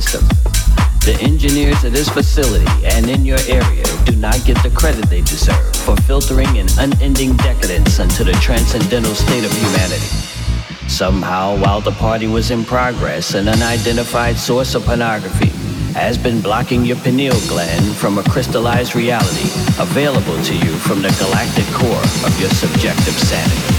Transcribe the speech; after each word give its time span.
system. 0.00 0.28
The 1.06 1.16
engineers 1.22 1.82
at 1.84 1.92
this 1.92 2.08
facility 2.08 2.66
and 2.84 3.08
in 3.08 3.24
your 3.24 3.38
area 3.48 3.84
do 4.04 4.14
not 4.16 4.44
get 4.44 4.62
the 4.62 4.70
credit 4.70 5.08
they 5.08 5.22
deserve 5.22 5.74
for 5.76 5.96
filtering 6.02 6.58
an 6.58 6.66
unending 6.78 7.36
decadence 7.36 7.98
into 7.98 8.24
the 8.24 8.32
transcendental 8.32 9.14
state 9.14 9.44
of 9.44 9.52
humanity. 9.52 10.06
Somehow, 10.88 11.56
while 11.58 11.80
the 11.80 11.92
party 11.92 12.26
was 12.26 12.50
in 12.50 12.64
progress, 12.64 13.34
an 13.34 13.48
unidentified 13.48 14.36
source 14.36 14.74
of 14.74 14.84
pornography 14.84 15.48
has 15.94 16.18
been 16.18 16.42
blocking 16.42 16.84
your 16.84 16.96
pineal 16.96 17.40
gland 17.48 17.96
from 17.96 18.18
a 18.18 18.22
crystallized 18.24 18.94
reality 18.94 19.48
available 19.80 20.36
to 20.42 20.54
you 20.54 20.72
from 20.84 21.00
the 21.00 21.14
galactic 21.18 21.66
core 21.72 22.06
of 22.26 22.38
your 22.38 22.50
subjective 22.50 23.16
sanity. 23.18 23.75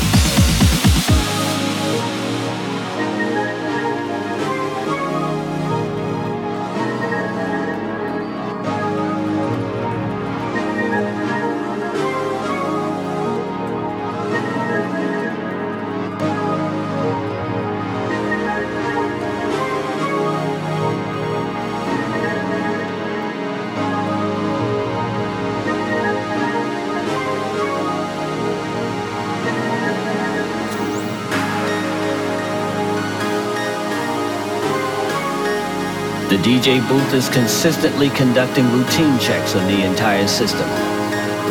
DJ 36.47 36.79
booth 36.87 37.13
is 37.13 37.27
consistently 37.27 38.07
conducting 38.11 38.63
routine 38.71 39.19
checks 39.19 39.53
on 39.53 39.67
the 39.67 39.83
entire 39.83 40.29
system. 40.29 40.63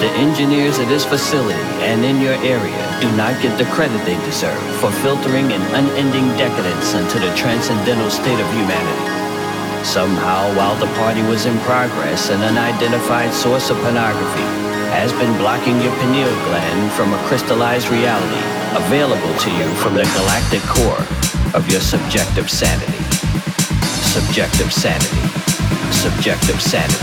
The 0.00 0.08
engineers 0.16 0.78
at 0.78 0.88
this 0.88 1.04
facility 1.04 1.68
and 1.84 2.02
in 2.02 2.18
your 2.18 2.32
area 2.40 2.80
do 3.04 3.12
not 3.12 3.36
get 3.42 3.58
the 3.58 3.68
credit 3.76 4.00
they 4.06 4.16
deserve 4.24 4.56
for 4.80 4.90
filtering 5.04 5.52
an 5.52 5.60
unending 5.76 6.32
decadence 6.40 6.94
into 6.94 7.20
the 7.20 7.28
transcendental 7.36 8.08
state 8.08 8.40
of 8.40 8.48
humanity. 8.56 9.84
Somehow, 9.84 10.56
while 10.56 10.80
the 10.80 10.88
party 10.96 11.20
was 11.28 11.44
in 11.44 11.58
progress, 11.68 12.30
an 12.30 12.40
unidentified 12.40 13.34
source 13.34 13.68
of 13.68 13.76
pornography 13.84 14.48
has 14.96 15.12
been 15.20 15.36
blocking 15.36 15.76
your 15.84 15.92
pineal 16.00 16.32
gland 16.48 16.90
from 16.92 17.12
a 17.12 17.20
crystallized 17.28 17.90
reality 17.90 18.40
available 18.72 19.36
to 19.44 19.52
you 19.60 19.68
from 19.76 19.92
the 19.92 20.08
galactic 20.16 20.64
core 20.64 21.04
of 21.52 21.68
your 21.70 21.82
subjective 21.84 22.48
sanity 22.48 22.95
subjective 24.16 24.72
sanity, 24.72 25.20
subjective 25.92 26.58
sanity, 26.62 26.96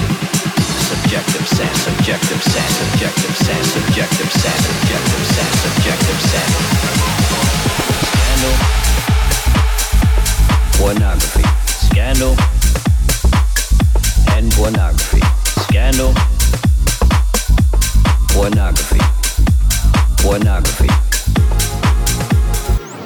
subjective 0.81 1.47
sanity, 1.47 1.77
subjective 1.77 2.41
sanity, 2.41 2.73
subjective 2.73 3.37
sanity, 3.37 3.69
subjective 3.69 4.31
sanity, 4.33 4.73
subjective 4.81 5.25
sanity, 5.29 5.61
subjective 5.61 6.19
sanity. 6.33 6.65
Scandal, 8.09 8.53
pornography, 10.73 11.45
scandal, 11.85 12.33
and 14.33 14.51
pornography, 14.57 15.21
scandal, 15.61 16.11
pornography, 18.33 19.01
pornography, 20.17 20.89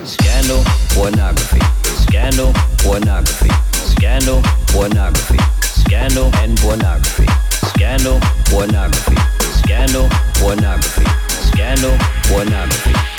scandal, 0.06 0.64
pornography, 0.96 1.60
scandal, 1.84 2.54
pornography. 2.80 3.67
Scandal, 3.98 4.44
pornography. 4.68 5.40
Scandal 5.64 6.30
and 6.36 6.56
pornography. 6.60 7.26
Scandal, 7.70 8.20
pornography. 8.46 9.16
Scandal, 9.58 10.08
pornography. 10.36 11.04
Scandal, 11.50 11.98
pornography. 12.26 13.17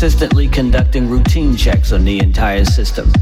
Consistently 0.00 0.48
conducting 0.48 1.10
routine 1.10 1.54
checks 1.54 1.92
on 1.92 2.06
the 2.06 2.20
entire 2.20 2.64
system. 2.64 3.12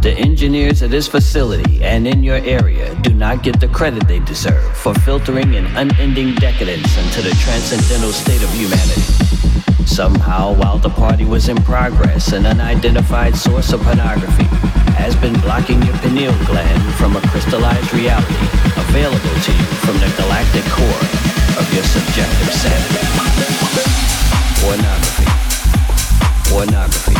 The 0.00 0.12
engineers 0.12 0.80
at 0.80 0.90
this 0.92 1.08
facility 1.08 1.82
and 1.82 2.06
in 2.06 2.22
your 2.22 2.36
area 2.36 2.94
do 3.02 3.12
not 3.12 3.42
get 3.42 3.58
the 3.58 3.66
credit 3.66 4.06
they 4.06 4.20
deserve 4.20 4.62
for 4.76 4.94
filtering 4.94 5.56
an 5.56 5.66
unending 5.76 6.36
decadence 6.36 6.96
into 6.98 7.20
the 7.20 7.34
transcendental 7.42 8.12
state 8.12 8.44
of 8.44 8.50
humanity. 8.50 9.02
Somehow, 9.86 10.54
while 10.54 10.78
the 10.78 10.88
party 10.88 11.24
was 11.24 11.48
in 11.48 11.56
progress, 11.64 12.32
an 12.32 12.46
unidentified 12.46 13.34
source 13.34 13.72
of 13.72 13.82
pornography 13.82 14.46
has 14.94 15.16
been 15.16 15.34
blocking 15.40 15.82
your 15.82 15.96
pineal 15.98 16.38
gland 16.46 16.94
from 16.94 17.16
a 17.16 17.20
crystallized 17.22 17.92
reality 17.92 18.38
available 18.78 19.34
to 19.42 19.50
you 19.50 19.66
from 19.82 19.98
the 19.98 20.14
galactic 20.16 20.62
core 20.70 21.06
of 21.58 21.66
your 21.74 21.82
subjective 21.82 22.54
sanity. 22.54 23.02
Pornography 24.62 25.43
pornography, 26.54 27.16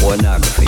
pornography, 0.00 0.66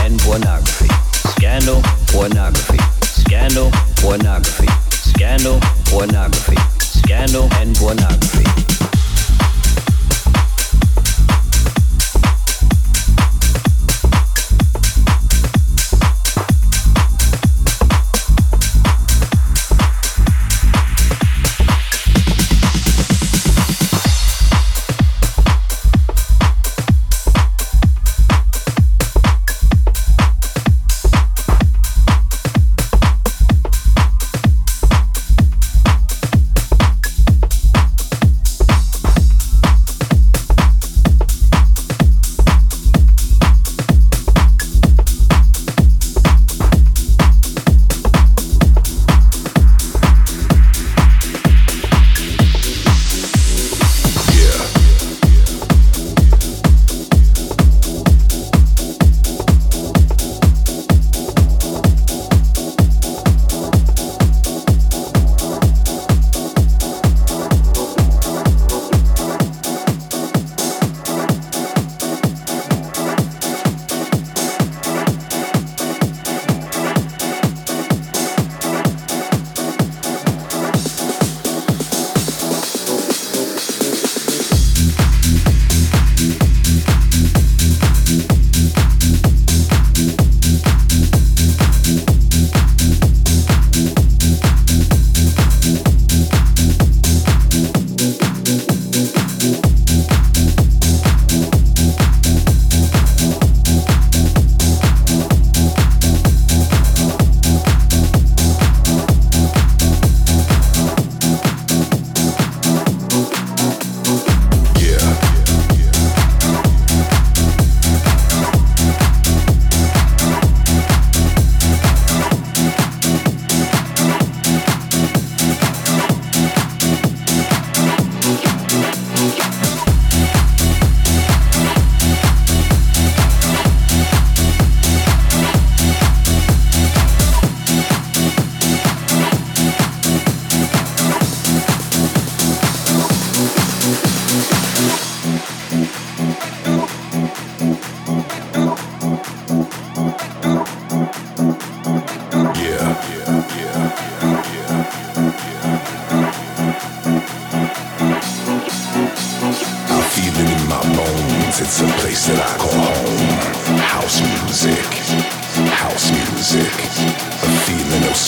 and 0.00 0.18
pornography, 0.18 0.88
scandal, 1.30 1.80
pornography, 2.08 2.78
scandal, 3.04 3.70
pornography, 3.98 4.66
scandal, 4.90 5.60
pornography, 5.86 6.56
scandal, 6.80 7.48
and 7.54 7.76
pornography. 7.76 8.59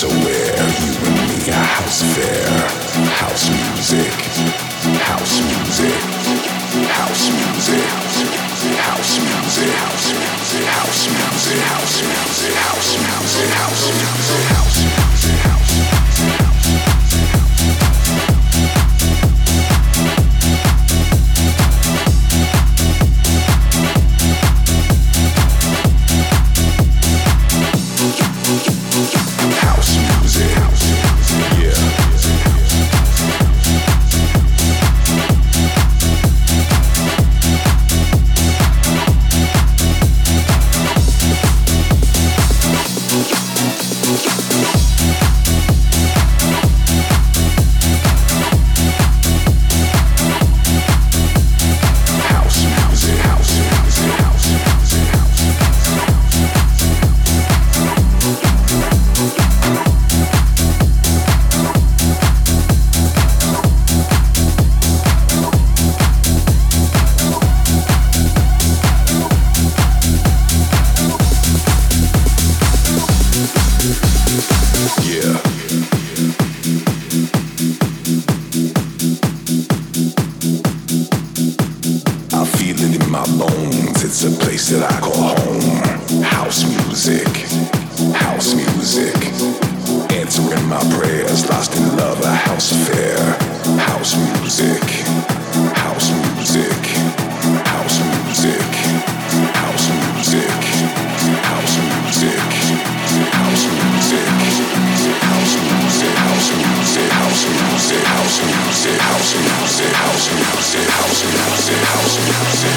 Somewhere, 0.03 0.57
you 0.83 0.91
and 1.07 1.19
me, 1.31 1.49
a 1.49 1.55
house 1.55 2.03
fair. 2.15 2.43
House 3.23 3.47
music, 3.51 4.32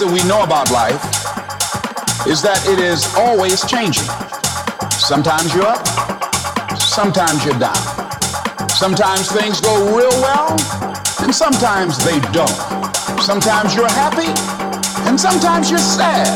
About 0.00 0.70
life 0.70 1.02
is 2.26 2.40
that 2.40 2.58
it 2.66 2.78
is 2.78 3.04
always 3.16 3.60
changing. 3.68 4.08
Sometimes 4.96 5.52
you're 5.54 5.68
up, 5.68 5.84
sometimes 6.78 7.44
you're 7.44 7.58
down. 7.58 7.76
Sometimes 8.70 9.30
things 9.30 9.60
go 9.60 9.74
real 9.94 10.10
well, 10.24 10.52
and 11.20 11.34
sometimes 11.34 12.02
they 12.04 12.18
don't. 12.32 12.56
Sometimes 13.20 13.74
you're 13.74 13.88
happy, 13.88 14.32
and 15.08 15.20
sometimes 15.20 15.70
you're 15.70 15.78
sad. 15.78 16.26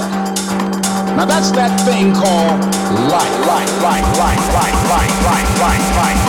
Now 1.16 1.24
that's 1.24 1.50
that 1.52 1.72
thing 1.88 2.12
called 2.12 2.60
life, 3.08 3.36
life, 3.48 3.72
life, 3.82 4.08
life, 4.20 4.44
life, 4.52 4.80
life, 4.92 5.16
life, 5.24 5.60
life, 5.60 5.96
life, 5.96 6.25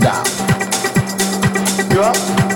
down. 0.00 0.24
You 1.90 2.02
up? 2.02 2.47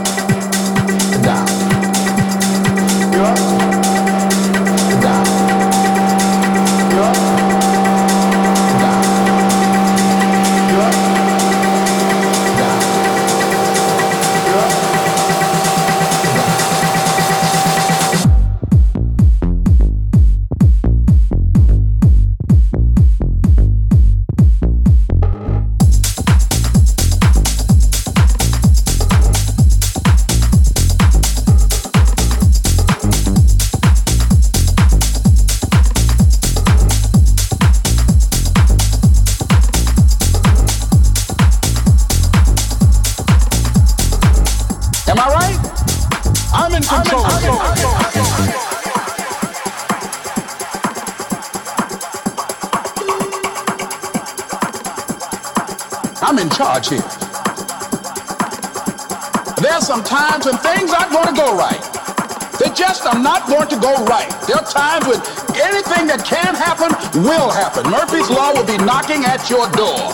happen. 67.73 67.91
Murphy's 67.91 68.29
Law 68.31 68.53
will 68.53 68.67
be 68.67 68.77
knocking 68.85 69.25
at 69.25 69.49
your 69.49 69.69
door. 69.73 70.13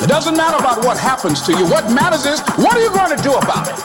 It 0.00 0.08
doesn't 0.08 0.36
matter 0.36 0.56
about 0.56 0.84
what 0.84 0.98
happens 0.98 1.42
to 1.42 1.52
you. 1.52 1.64
What 1.64 1.90
matters 1.90 2.26
is 2.26 2.40
what 2.56 2.76
are 2.76 2.80
you 2.80 2.90
going 2.90 3.16
to 3.16 3.22
do 3.22 3.34
about 3.34 3.68
it? 3.68 3.78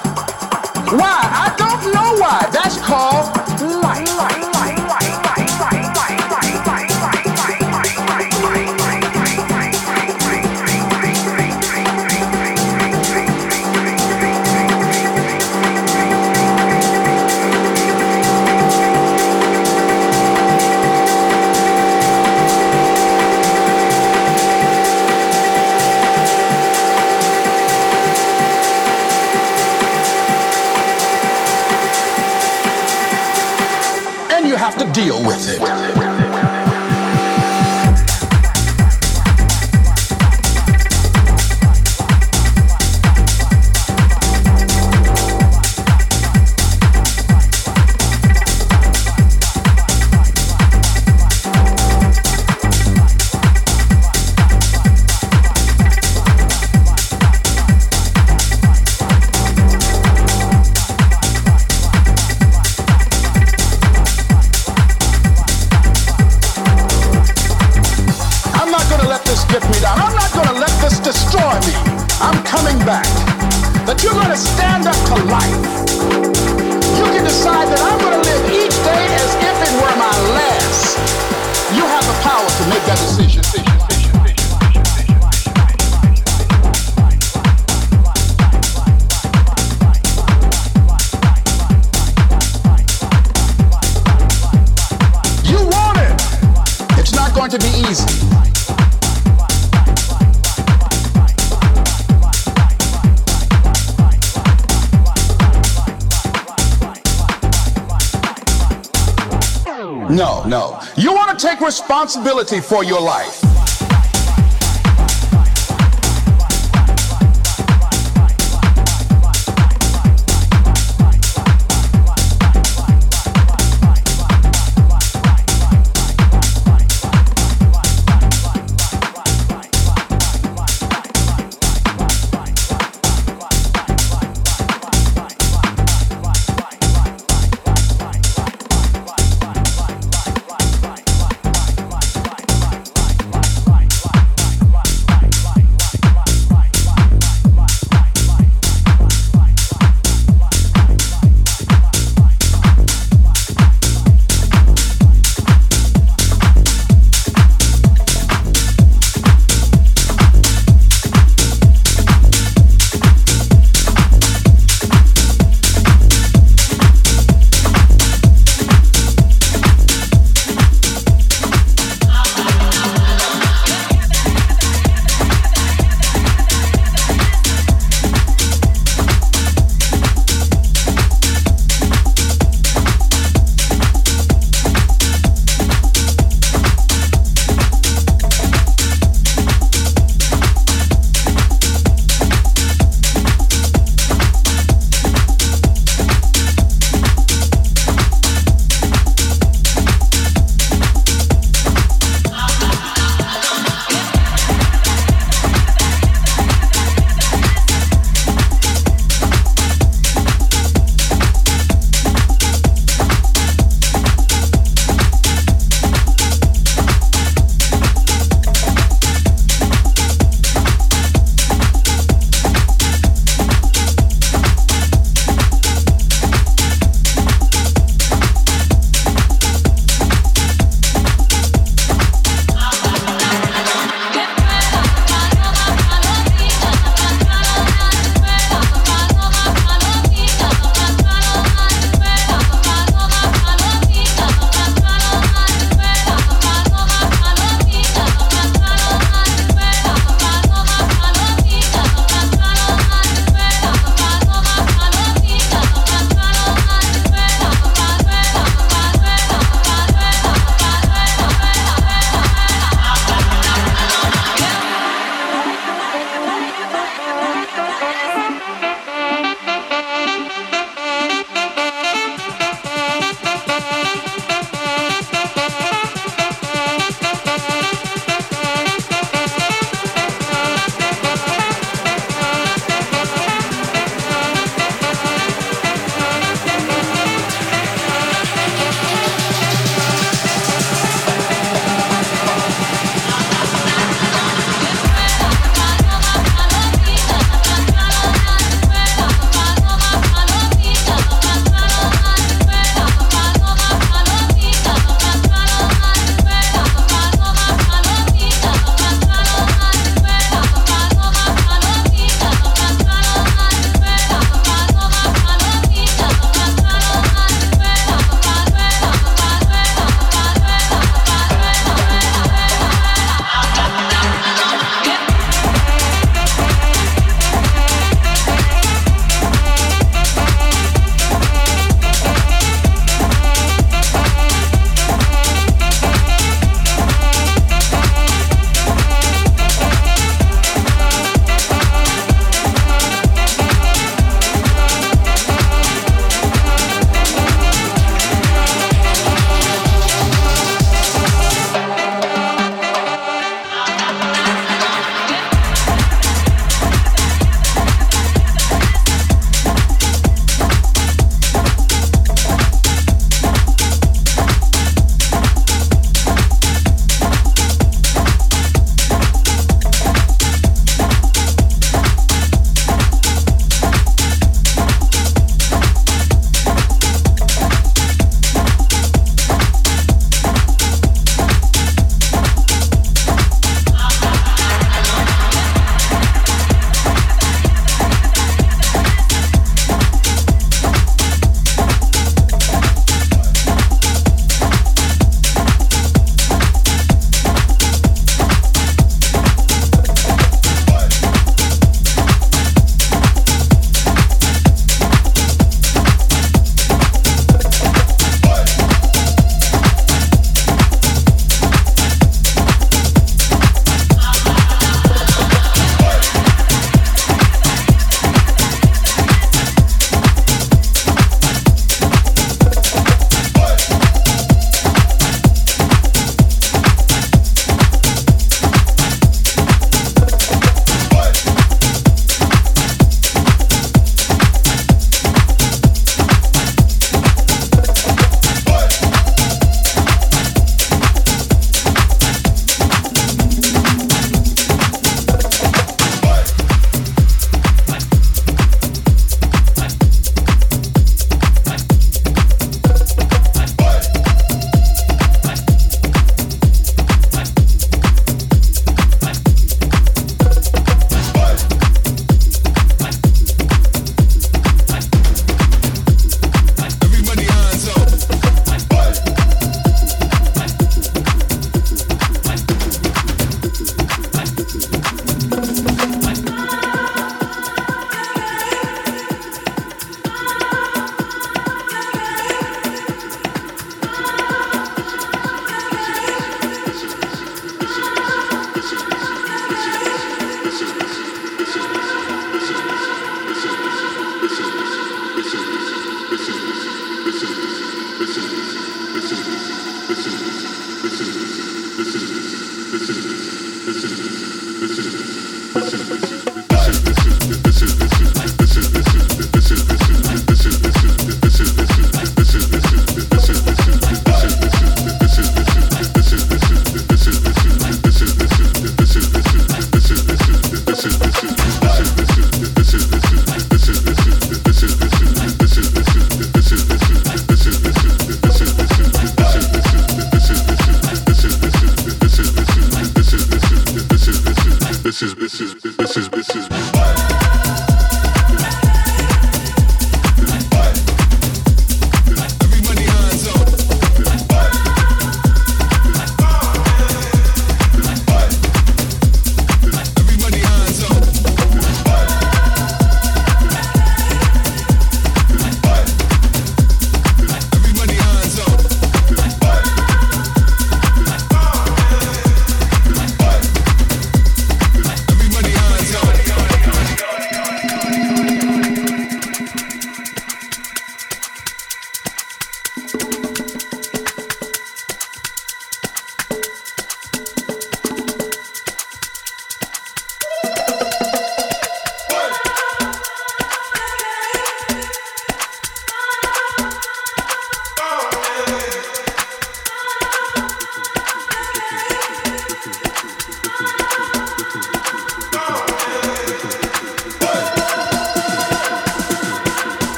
Why? 0.94 1.20
I 1.24 1.54
don't 1.58 1.94
know 1.94 2.22
why. 2.22 2.48
That's 2.52 2.78
called 2.82 3.43
you 34.54 34.60
have 34.60 34.78
to 34.78 34.86
deal 34.92 35.20
with 35.26 35.50
it. 35.50 36.23
responsibility 112.04 112.60
for 112.60 112.84
your 112.84 113.00
life. 113.00 113.43